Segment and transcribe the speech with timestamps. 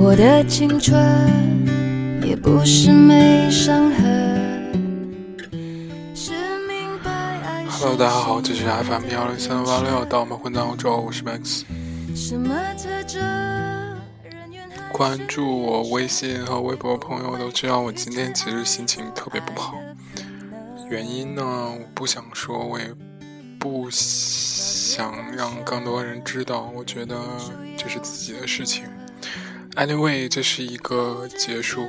[0.00, 1.37] 我的青春
[2.42, 4.72] 不是没伤痕。
[7.68, 11.62] Hello，大家好，这是 FM 幺零三八六，到我们混蛋欧洲，我是 Max。
[14.92, 19.74] 关注我微信和微博的朋友都知道，我今天其实心情特别不好。
[20.88, 22.86] 原因呢，我不想说，我也
[23.58, 26.70] 不想让更多人知道。
[26.74, 27.16] 我觉得
[27.76, 28.84] 这是自己的事情。
[29.76, 31.86] Anyway，这是一个结束，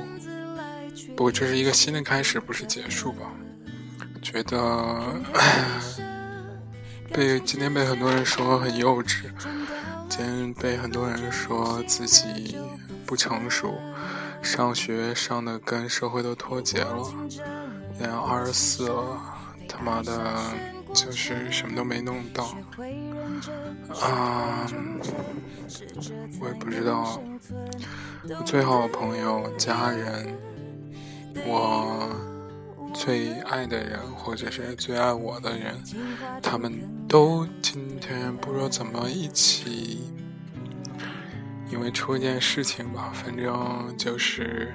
[1.20, 3.30] 不，这是一个新的开始，不是结束吧？
[4.22, 5.20] 觉得
[7.12, 9.24] 被今天被很多人说很幼稚，
[10.08, 12.56] 今天被很多人说自己
[13.04, 13.74] 不成熟，
[14.40, 17.44] 上学上的跟社会都脱节了，现
[17.98, 19.20] 在二十四了，
[19.68, 20.34] 他妈的，
[20.94, 22.44] 就是什么都没弄到，
[24.00, 24.66] 啊、
[26.40, 27.20] 我也不知道，
[28.26, 30.34] 我最好的朋友、家人，
[31.46, 32.08] 我
[32.94, 35.74] 最爱的人，或者是最爱我的人，
[36.42, 36.72] 他们
[37.08, 40.00] 都今天不知道怎么一起，
[41.70, 44.72] 因为出一件事情吧，反正就是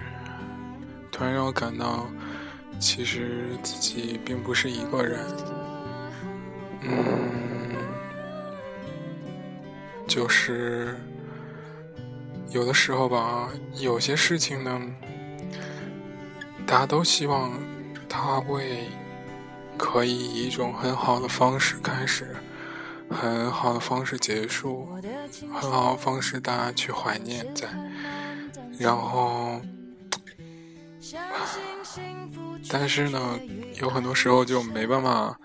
[1.11, 2.07] 突然让我感到，
[2.79, 5.19] 其实自己并不是一个人，
[6.81, 7.75] 嗯，
[10.07, 10.95] 就是
[12.49, 14.81] 有的时候吧，有些事情呢，
[16.65, 17.51] 大家都希望
[18.09, 18.87] 他会
[19.77, 22.35] 可以以一种很好的方式开始，
[23.09, 24.87] 很好的方式结束，
[25.53, 27.67] 很好的方式大家去怀念在，
[28.79, 29.61] 然后，
[32.69, 33.39] 但是呢，
[33.79, 35.37] 有很多时候就没办法，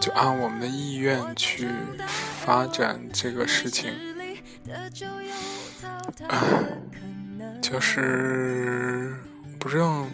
[0.00, 1.68] 就按我们的意愿去
[2.40, 3.92] 发展这个事情，
[7.60, 9.14] 就是
[9.58, 10.06] 不知道。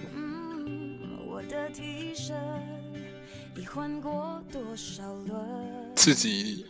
[5.95, 6.67] 自己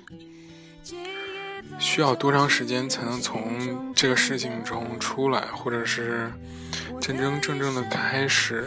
[1.78, 6.30] 需要多长时间才能从这个事情中出来，或者是
[7.00, 8.66] 真真正正的开始，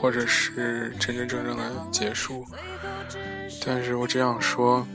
[0.00, 2.44] 或者是真真正正的结束？
[3.64, 4.86] 但是我只想说，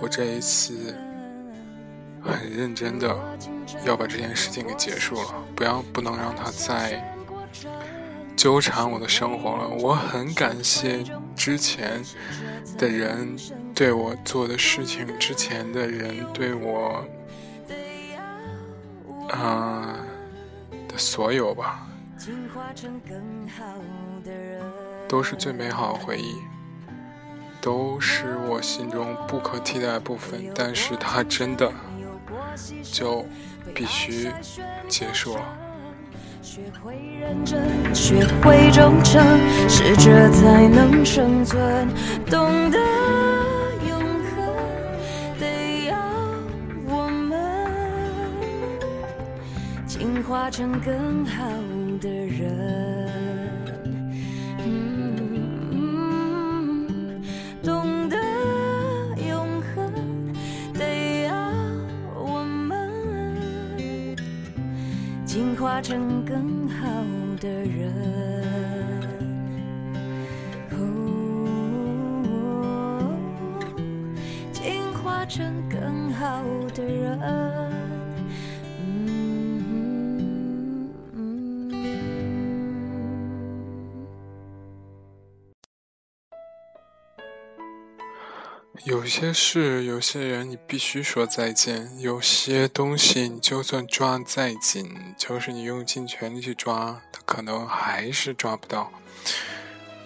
[0.00, 0.94] 我这一次
[2.22, 3.16] 很认真的
[3.84, 7.02] 要把这件事情给结束了，不要不能让他再
[8.36, 9.68] 纠缠我的生活了。
[9.68, 11.04] 我很感谢
[11.36, 12.02] 之前
[12.78, 13.36] 的人
[13.74, 17.04] 对我做的事情，之前的人对我，
[19.30, 19.96] 啊、
[20.88, 21.86] 的所有吧，
[25.08, 26.36] 都是最美好的回忆，
[27.60, 30.50] 都是我心中不可替代的部分。
[30.54, 31.70] 但是它真的
[32.82, 33.24] 就
[33.74, 34.30] 必须
[34.88, 35.56] 结束了。
[36.42, 39.22] 学会认真，学会忠诚，
[39.68, 41.88] 适者才能生存。
[42.26, 42.78] 懂得
[43.88, 44.42] 永恒，
[45.38, 45.96] 得要
[46.88, 47.38] 我们
[49.86, 51.44] 进化成更好
[52.00, 52.89] 的人。
[65.82, 66.86] 成更好
[67.40, 68.09] 的人，
[89.10, 98.92] 有些事，有些人，你必须说再见；有些东西，你就算抓再紧，就是你用尽全力去抓，它可能还是抓不到。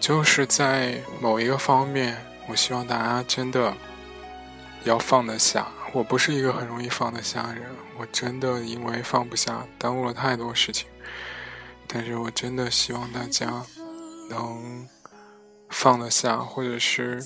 [0.01, 2.17] 就是在某一个方面，
[2.49, 3.77] 我希望大家真的
[4.85, 5.69] 要放得下。
[5.93, 7.65] 我不是一个很容易放得下的人，
[7.99, 10.89] 我真的因为放不下，耽误了太多事情。
[11.87, 13.67] 但是我真的希望大家
[14.31, 14.89] 能
[15.69, 17.23] 放得下，或者是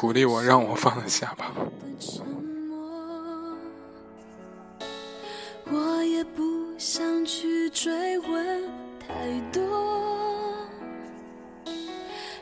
[0.00, 1.52] 鼓励我，让我放下吧。
[1.98, 3.58] 沉默。
[5.72, 6.42] 我也不
[6.78, 8.62] 想去追问
[9.00, 9.60] 太多。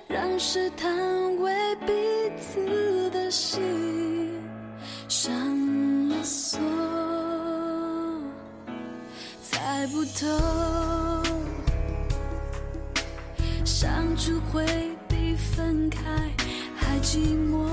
[0.06, 0.94] 让试探
[1.38, 4.38] 为彼此的心
[5.08, 5.32] 上
[6.10, 6.60] 了锁。
[9.40, 10.26] 猜不透。
[13.64, 14.85] 想出回。
[17.06, 17.18] 寂
[17.48, 17.65] 寞，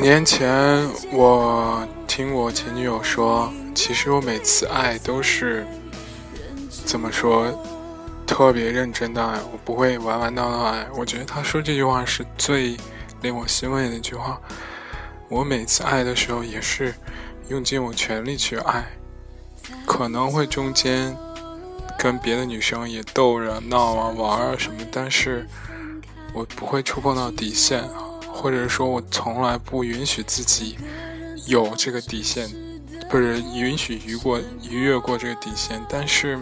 [0.00, 5.66] 年前，我听我前女友说，其实我每次爱都是
[6.86, 7.46] 怎么说，
[8.26, 10.86] 特别认真的爱，我不会玩玩闹闹爱。
[10.96, 12.76] 我觉得她说这句话是最
[13.20, 14.40] 令我欣慰的一句话。
[15.28, 16.94] 我每次爱的时候，也是
[17.48, 18.84] 用尽我全力去爱，
[19.86, 21.16] 可能会中间
[21.98, 25.46] 跟别的女生也逗着闹啊玩啊什么，但是
[26.32, 28.09] 我不会触碰到底线啊。
[28.40, 30.78] 或者说，我从来不允许自己
[31.44, 32.48] 有这个底线，
[33.10, 35.84] 不是允许逾过逾越过这个底线。
[35.90, 36.38] 但是，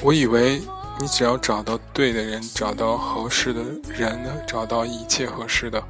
[0.00, 0.62] 我以为
[0.98, 3.62] 你只要找到对的人，找到合适的
[3.94, 5.84] 人，找到一切合适的，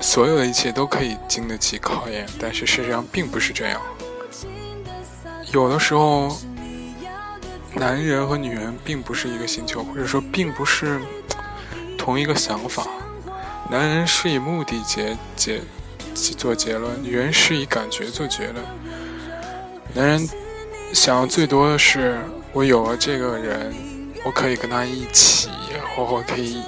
[0.00, 2.26] 所有的一切都可以经得起考验。
[2.40, 3.80] 但是事实上并不是这样，
[5.52, 6.36] 有的时候。
[7.78, 11.00] 男人和女人并不是一个星球，或者说并不是
[11.96, 12.86] 同一个想法。
[13.70, 15.60] 男人是以目的结结
[16.36, 18.56] 做结论，女人是以感觉做结论。
[19.94, 20.28] 男人
[20.92, 22.18] 想要最多的是，
[22.52, 23.72] 我有了这个人，
[24.24, 25.48] 我可以跟他一起，
[25.94, 26.60] 或或可以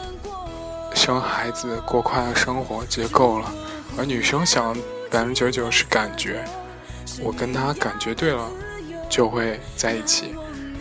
[0.94, 3.52] 生孩子，过快乐生活，这就够了。
[3.98, 4.76] 而女生想
[5.10, 6.44] 百分之九十九是感觉，
[7.20, 8.48] 我跟他感觉对了，
[9.08, 10.36] 就会在一起。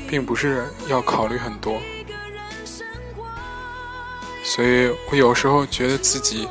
[0.09, 1.79] 并不是要考虑很多，
[4.43, 6.47] 所以我有时候觉得自己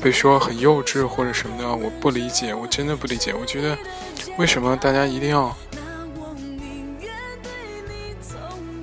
[0.00, 3.34] 被说很幼稚或者什么的，我不理解，我真的不理解。
[3.34, 3.76] 我觉得
[4.38, 5.52] 为什么大家一定要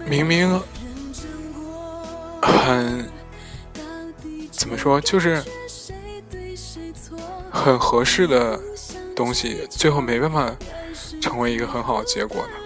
[0.06, 0.62] 明明
[2.42, 3.10] 很
[4.52, 5.42] 怎么说，就是
[7.50, 8.60] 很合适的
[9.16, 10.54] 东西，最后没办法
[11.22, 12.59] 成为一个很好的结果呢？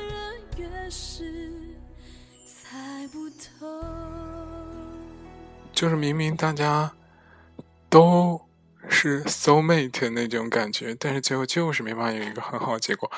[5.84, 6.94] 就是明明大家
[7.90, 8.40] 都
[8.88, 13.12] 是 soul mate 那种感觉，但是最后就是没办法有一个很好的结果。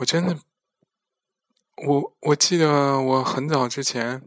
[0.00, 0.36] 我真的，
[1.86, 4.20] 我我记得我很早之前，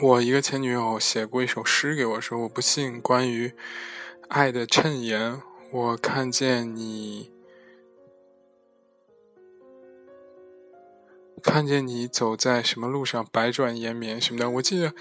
[0.00, 3.52] 我一个前女友写过一首诗给我，说我不信关于
[4.28, 5.42] 爱的衬言，
[5.72, 7.32] 我看见你。
[11.42, 14.94] 看见你走在什么路上，百转延绵什么的，我记得，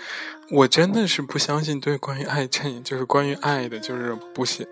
[0.50, 4.68] 我真的是不相信对关于爱情，就是关于爱的，就是不写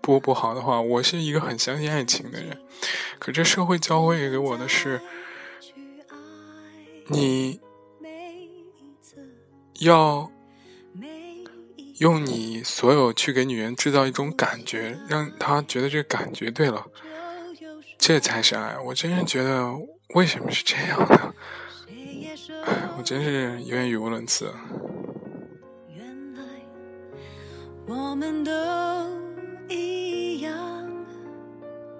[0.00, 0.80] 不不好的话。
[0.80, 2.58] 我是一个很相信爱情的人，
[3.18, 5.00] 可这社会教会给我的是，
[7.08, 7.60] 你
[9.80, 10.30] 要
[11.98, 16.86] 用你所有去给女人制造一种感觉，让她觉得这感觉对了，
[18.00, 18.76] 这才是爱。
[18.86, 19.72] 我真是觉得。
[20.16, 21.34] 为什么是这样的？
[22.98, 24.52] 我真是有点语无伦次。
[25.88, 26.42] 原来
[27.86, 28.50] 我们都
[29.68, 30.52] 一样，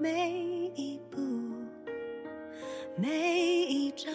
[0.00, 0.32] 每
[0.74, 1.20] 一步、
[2.96, 4.12] 每一站，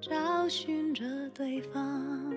[0.00, 2.32] 找寻着对方。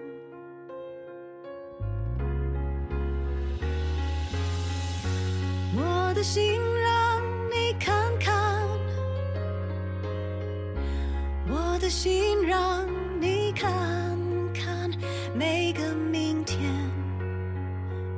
[5.75, 6.76] 我的心。
[11.89, 12.85] 心让
[13.21, 13.71] 你看
[14.53, 14.91] 看
[15.33, 16.59] 每个明天，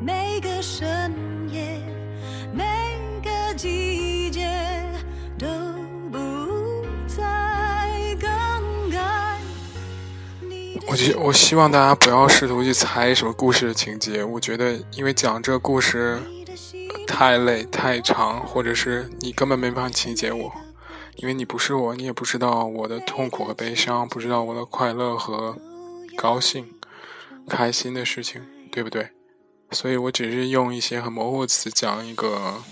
[0.02, 1.14] 每个深
[1.52, 1.80] 夜，
[2.52, 2.64] 每
[3.24, 4.50] 个季节
[5.38, 5.48] 都
[6.12, 9.38] 不再更改。
[10.88, 14.24] 我希我希望大家不要试图去猜什么故事的情节。
[14.24, 16.20] 我觉得，因为讲这个故事
[17.06, 20.52] 太累、太长，或者是你根本没办法理解我。
[21.22, 25.58] 因为你不是我，你也不知道我的痛苦和悲伤，不知道我的快乐和
[26.16, 26.66] 高兴，
[27.48, 29.10] 开心的事情，对不对？
[29.72, 32.64] 所以我只是用一些很模糊的词讲一个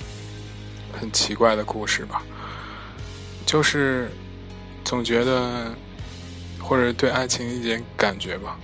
[0.97, 2.23] 很奇怪的故事吧，
[3.45, 4.09] 就是
[4.85, 5.75] 总觉得
[6.61, 8.57] 或者对爱情一点感觉吧。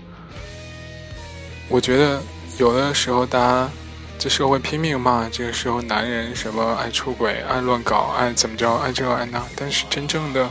[1.68, 2.22] 我觉得
[2.58, 3.70] 有的时候大家
[4.24, 10.50] 这社会拼命骂这个时候男人什么爱出轨、爱乱搞、爱怎么着、爱这爱那，但是真正的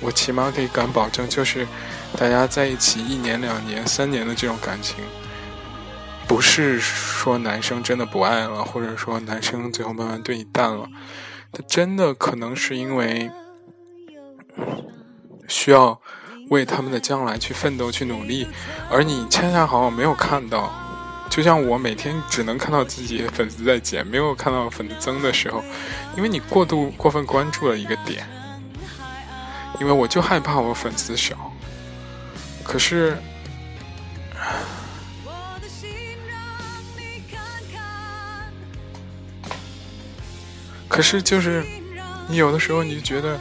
[0.00, 1.68] 我起码可以敢保证，就是
[2.16, 5.04] 大家在一起一年、两年、三年的这种感情。
[6.26, 10.88] 不是说男生真的不爱了，或者说男生最后慢慢对你淡了，
[11.52, 13.30] 他真的可能是因为
[15.46, 16.00] 需要
[16.48, 18.48] 为他们的将来去奋斗、去努力，
[18.90, 20.72] 而你恰恰好没有看到。
[21.30, 25.62] 就像我每天只能看到自己粉丝在减，没有看到粉丝增的时候，
[26.16, 28.26] 因为你过度过分关注了一个点，
[29.80, 31.52] 因为我就害怕我粉丝少，
[32.62, 33.16] 可是。
[40.86, 41.64] 可是，就是
[42.28, 43.36] 你有的时候，你就觉得，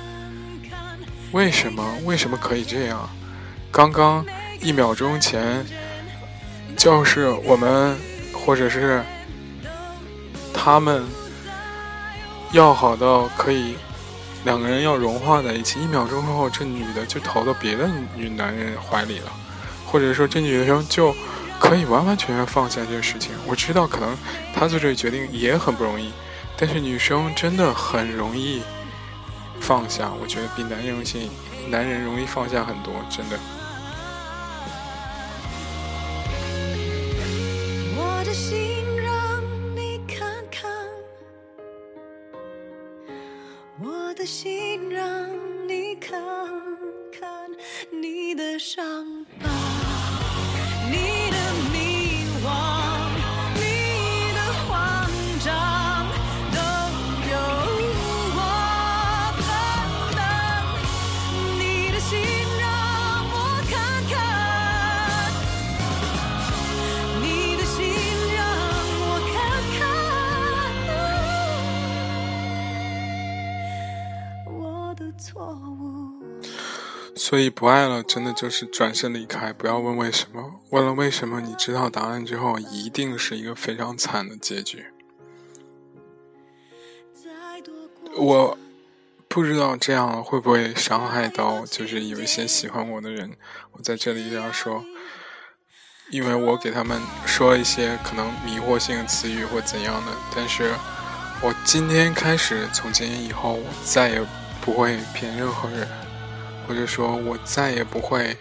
[1.33, 1.95] 为什么？
[2.03, 3.07] 为什么可以这样？
[3.71, 4.25] 刚刚
[4.59, 5.63] 一秒钟前，
[6.83, 7.97] 就是我们，
[8.33, 9.01] 或者是
[10.53, 11.01] 他们，
[12.51, 13.75] 要好到可以
[14.43, 15.79] 两个人要融化在一起。
[15.79, 19.31] 一秒钟后，这女的就投到别的女男人怀里了，
[19.85, 21.15] 或者说这女生就
[21.57, 23.31] 可以完完全全放下这个事情。
[23.47, 24.13] 我知道，可能
[24.53, 26.11] 她做这个决定也很不容易。
[26.57, 28.61] 但是女生真的很容易
[29.61, 31.31] 放下，我觉得比男人容易，
[31.69, 33.39] 男人容易放下很多，真的。
[77.33, 79.51] 所以不爱了，真的就是转身离开。
[79.51, 84.85] 不要问为什么，问了为什么，你知道答案之后，一定是一个非常惨的结局。
[88.15, 88.55] 我
[89.27, 93.35] 不知道这样会不会伤害到，就是有一些喜欢我的人。
[93.71, 94.85] 我在这里要说，
[96.11, 100.11] 因为我给他们说一些可能迷惑性的词语或怎样的。
[100.35, 100.71] 但是
[101.41, 104.23] 我今天开始，从今天以后，我再也
[104.61, 106.02] 不会骗任何人。
[106.67, 108.35] 或者说我再也不会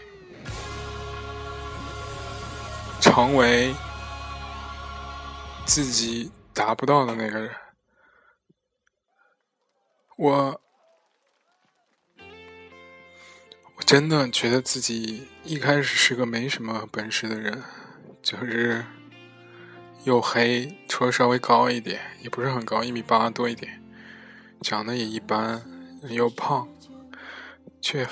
[3.01, 3.75] 成为
[5.67, 7.51] 自己达不到的那个人。
[10.17, 10.61] 我
[13.77, 17.63] 我真的觉得自己一开始是个没什么本事的人，
[18.23, 18.85] 就是
[20.05, 23.83] 又黑，除了稍微高一点，也不是很高，一米八多一点，
[24.61, 25.61] 长得也一般，
[26.09, 26.69] 又胖。
[27.83, 28.07] 却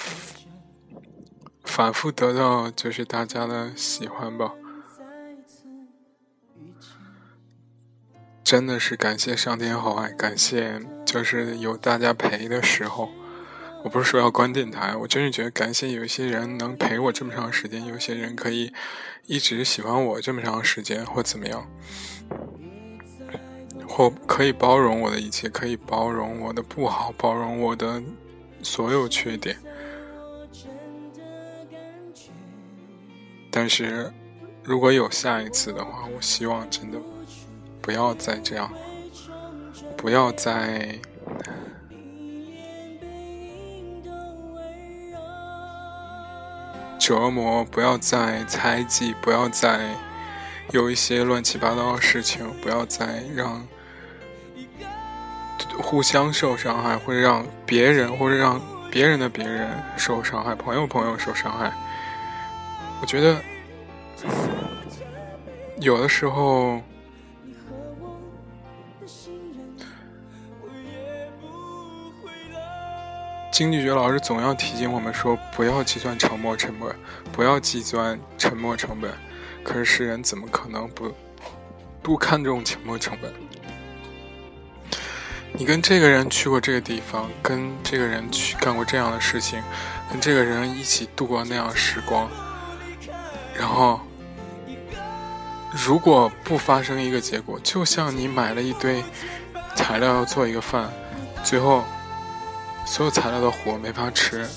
[1.65, 4.53] 反复得到就是大家的喜欢吧，
[8.43, 13.09] 真的是感谢上天厚爱，感谢就是有大家陪的时候。
[13.83, 18.71] 我不是说要关电台，我真是觉得感谢有一些人能陪我这么长时间，有些人可以
[19.25, 21.67] 一直喜欢我这么长时间，或怎么样，
[23.89, 28.03] 或可以包容我的一切，可以包容我的不好，包容我的。
[28.63, 29.57] 所有缺点，
[33.51, 34.13] 但是
[34.63, 36.99] 如果有下一次的话，我希望真的
[37.81, 38.71] 不要再这样，
[39.97, 40.99] 不要再
[46.99, 49.95] 折磨，不要再猜忌，不要再
[50.71, 53.67] 有一些乱七八糟的事情，不要再让。
[55.81, 58.61] 互相受伤害，或者让别人，或者让
[58.91, 61.73] 别人的别人受伤害，朋友朋友受伤害。
[63.01, 63.37] 我觉得
[65.79, 66.81] 有的时候，
[73.51, 76.95] 经济学老师总要提醒我们说，不要计算沉默成本，
[77.33, 79.11] 不要计算沉默成本。
[79.63, 81.13] 可是世人怎么可能不
[82.03, 83.33] 不看重沉默成本？
[85.53, 89.63] 你跟这个人去过这个地方，跟这个人去干过这样的事情，
[90.11, 92.31] 跟这个人一起度过那样时光，
[93.55, 94.01] 然后
[95.73, 99.05] 如果不发生一个结果，就像你买了一堆
[99.75, 100.91] 材料要做一个饭，
[101.45, 101.85] 最后
[102.87, 104.49] 所有材料都火，没法吃。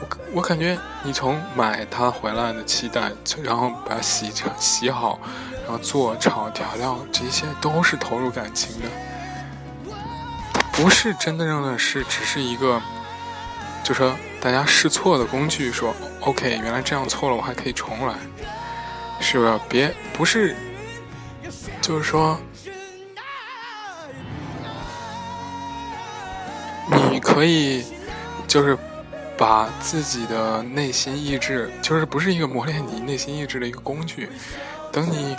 [0.00, 3.10] 我我感觉你从买它回来的期待，
[3.42, 5.18] 然后把它洗成洗好，
[5.64, 8.88] 然后做炒调料，这些都是投入感情的，
[10.76, 12.80] 不是真的正的是只是一个，
[13.82, 15.72] 就说大家试错的工具。
[15.72, 18.14] 说 OK，原来这样错了，我还可以重来，
[19.20, 19.60] 是不是？
[19.68, 20.54] 别不是，
[21.80, 22.38] 就是说，
[27.10, 27.84] 你可以
[28.46, 28.76] 就是。
[29.38, 34.30] 把自己的内心意志，就是不是一个磨练你内心意志的一个工具。
[34.90, 35.36] 等你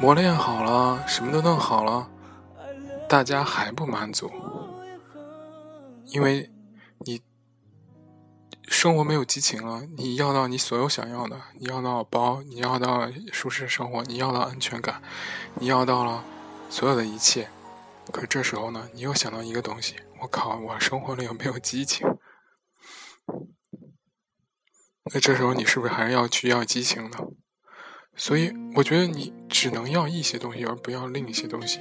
[0.00, 2.08] 磨练好了，什么都弄好了，
[3.12, 4.32] 大家还不满足，
[6.06, 6.50] 因为
[7.00, 7.20] 你
[8.68, 9.82] 生活没有激情了。
[9.98, 15.02] 你要到你所有想要的，你要到包，你要到舒适生活，你要到安全感，
[15.56, 16.24] 你要到了
[16.70, 17.50] 所有的一切。
[18.10, 22.08] 可这时候呢，你又想到一个东西：我靠，我生活里有没有激情？
[25.12, 27.18] 那这时候你是不是还是要去要激情呢？
[28.16, 31.78] 所以我觉得你只能要一些东西，而不要另一些东西。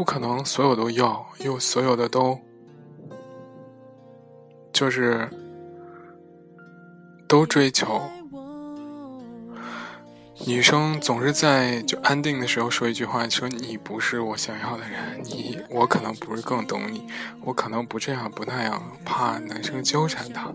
[0.00, 2.40] 不可能所有都要，又所有的都
[4.72, 5.28] 就是
[7.28, 8.00] 都追求。
[10.46, 17.06] 女生总是在就安定的时候说一句话，说你不是我想要的人，你我可能不是更懂你，
[17.44, 20.50] 我可能不这样不那样，怕男生纠缠她。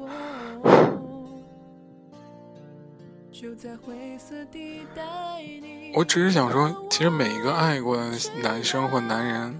[5.93, 8.11] 我只是想说，其实每一个爱过的
[8.41, 9.59] 男生或男人，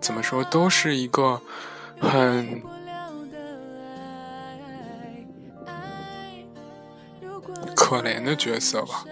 [0.00, 1.40] 怎么说都是一个
[2.00, 2.62] 很
[7.76, 9.04] 可怜的角色吧。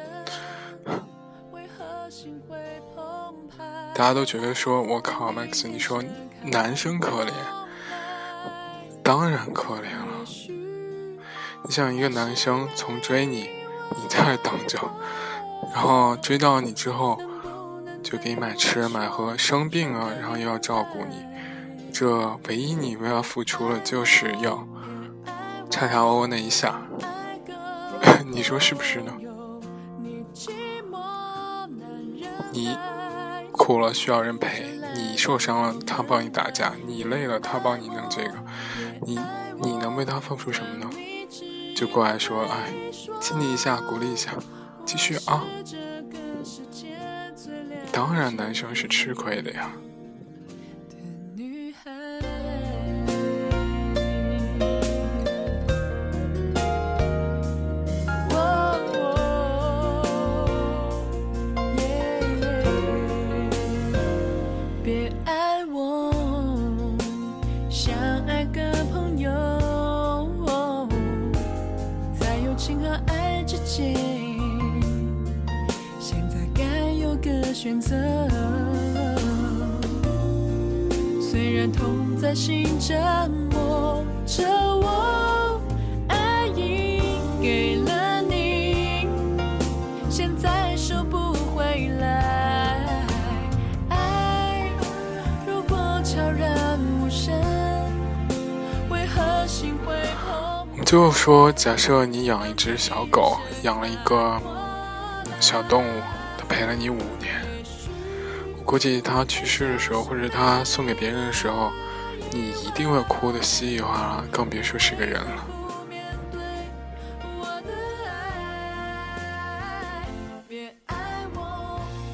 [3.95, 6.03] 大家都觉得说，我靠，Max，你说
[6.45, 7.33] 男生可怜，
[9.03, 10.25] 当然可怜了。
[11.65, 13.58] 你像一个男生从追你。
[13.97, 14.79] 你在等着，
[15.75, 17.19] 然后追到你之后，
[18.03, 21.25] 就给你买吃买喝，生病了，然后又要照顾你，
[21.93, 24.67] 这唯一你为他付出了，就是要
[25.71, 26.83] 叉叉 O 那一下，
[28.27, 29.13] 你说是不是呢？
[32.51, 32.77] 你
[33.53, 38.35] 哭了需要人陪，你受伤了他帮你打架，你累了他帮你弄这个，
[39.03, 39.19] 你
[39.61, 40.89] 你能为他付出什么呢？
[41.79, 42.73] 就过来说，哎，
[43.21, 44.33] 亲你一下，鼓励一下，
[44.85, 45.45] 继续啊！
[47.93, 49.71] 当然，男生是吃亏的呀。
[100.89, 104.41] 就说，假设你养一只小狗，养了一个
[105.39, 106.03] 小动物，
[106.39, 107.45] 它陪了你五年。
[108.57, 111.71] 我估计它去世的时候，或者它送给别人的时候，
[112.31, 115.45] 你一定会哭的稀里哗啦，更别说是个人了。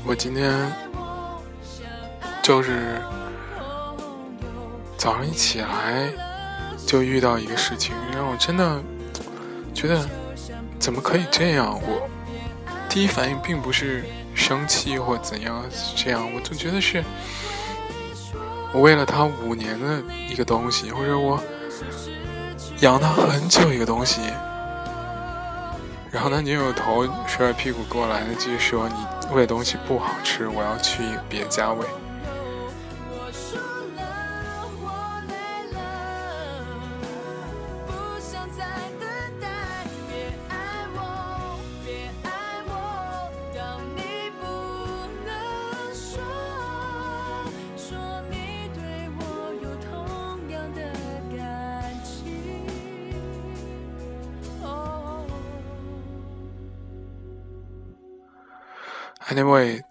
[0.05, 0.53] 我今天
[2.43, 3.01] 就是
[4.99, 6.13] 早上一起来
[6.95, 8.81] 就遇到一个事情，让我真的
[9.75, 10.09] 觉得
[10.79, 11.77] 怎么可以这样？
[11.83, 12.09] 我
[12.89, 14.05] 第一反应并不是。
[14.37, 15.65] 生气或怎样？
[15.95, 17.03] 这样，我就觉得是，
[18.73, 21.41] 我为了他五年的一个东西，或者我
[22.81, 24.21] 养他很久一个东西，
[26.11, 28.95] 然后他扭扭头，甩甩屁股过来，继续说：“你
[29.33, 31.87] 喂东西不好吃，我要去别家喂。”
[59.35, 59.83] Anyway，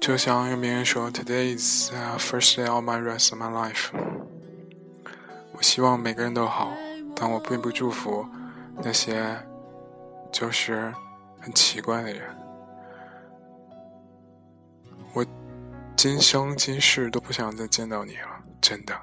[0.00, 3.90] 就像有名人说，Today is first day of my rest of my life。
[5.52, 6.72] 我希望每个人都好，
[7.14, 8.26] 但我并不祝福
[8.82, 9.36] 那些
[10.32, 10.90] 就是
[11.38, 12.34] 很奇怪的人。
[15.12, 15.22] 我
[15.94, 18.98] 今生今世都不想再见到你了，真的。